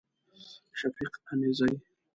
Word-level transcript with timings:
شفیق 0.77 1.11
امیرزی 1.31 1.81